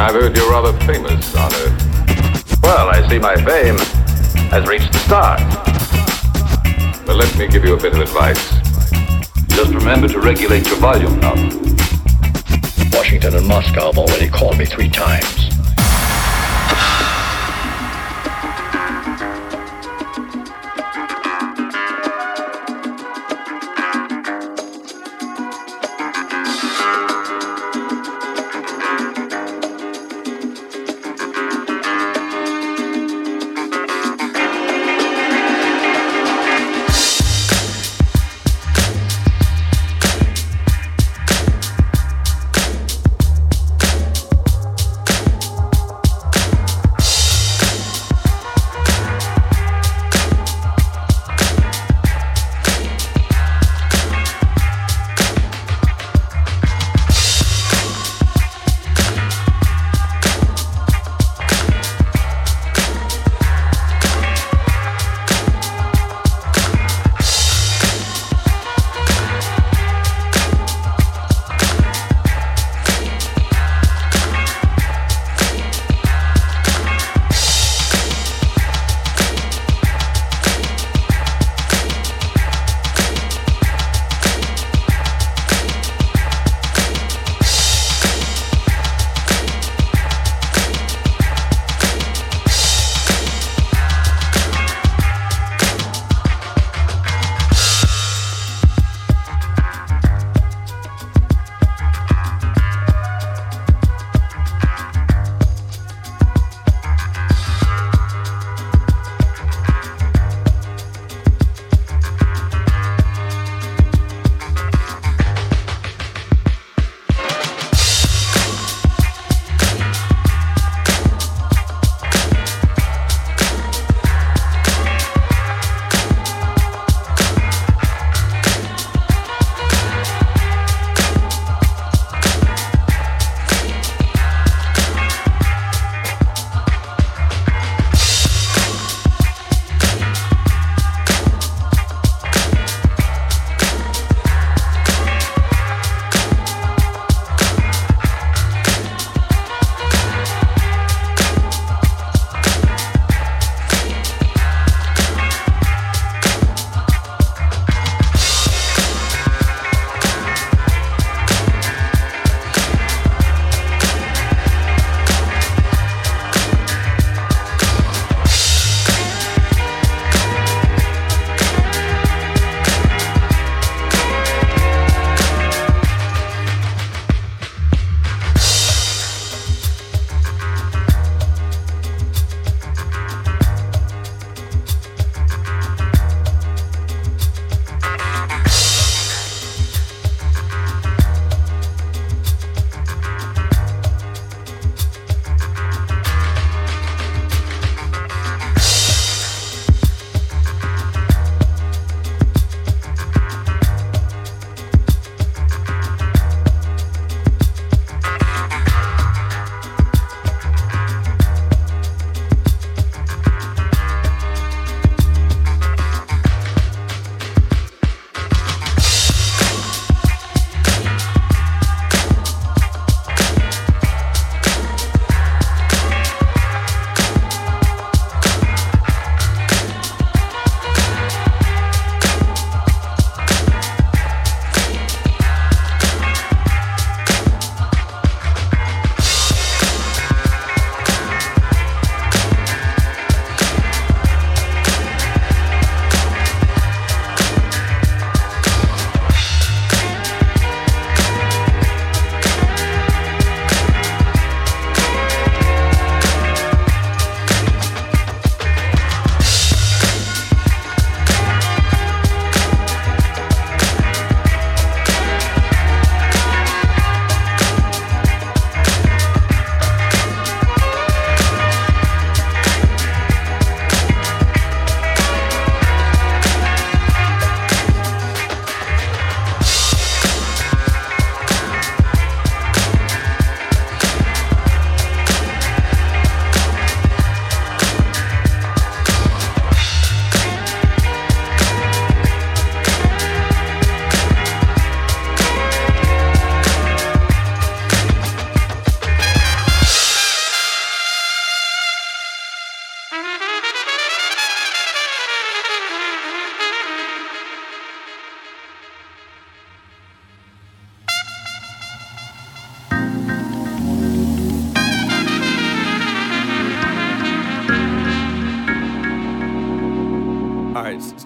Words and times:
I've 0.00 0.14
heard 0.14 0.34
you're 0.36 0.50
rather 0.50 0.72
famous 0.86 1.34
on 1.36 1.52
Earth. 1.52 2.62
Well, 2.62 2.88
I 2.88 3.06
see 3.10 3.18
my 3.18 3.34
fame 3.36 3.76
has 4.48 4.66
reached 4.66 4.92
the 4.92 4.98
stars. 5.00 5.42
But 7.04 7.16
let 7.16 7.36
me 7.36 7.46
give 7.48 7.64
you 7.64 7.74
a 7.74 7.76
bit 7.76 7.92
of 7.92 8.00
advice. 8.00 8.54
Just 9.48 9.74
remember 9.74 10.08
to 10.08 10.20
regulate 10.20 10.66
your 10.66 10.76
volume 10.76 11.20
now. 11.20 11.34
Washington 12.96 13.34
and 13.34 13.46
Moscow 13.46 13.86
have 13.86 13.98
already 13.98 14.30
called 14.30 14.56
me 14.56 14.64
three 14.64 14.88
times. 14.88 15.47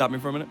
Stop 0.03 0.11
me 0.11 0.19
for 0.19 0.31
a 0.31 0.33
minute. 0.33 0.49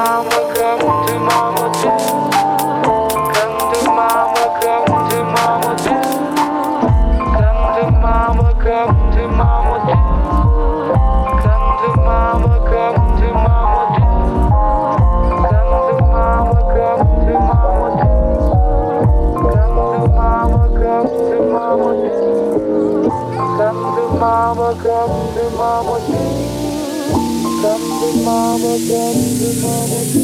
mama. 0.00 0.39
Mama, 28.16 28.76
come 28.88 29.62
mama. 29.62 30.19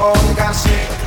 all 0.00 0.16
you. 0.34 0.99